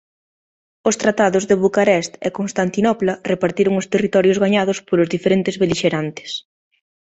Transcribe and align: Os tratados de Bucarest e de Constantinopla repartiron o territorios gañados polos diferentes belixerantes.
Os 0.89 0.95
tratados 1.01 1.43
de 1.49 1.55
Bucarest 1.63 2.13
e 2.17 2.19
de 2.29 2.35
Constantinopla 2.39 3.13
repartiron 3.31 3.73
o 3.79 3.83
territorios 3.95 4.41
gañados 4.43 4.77
polos 4.87 5.11
diferentes 5.15 5.55
belixerantes. 5.61 6.31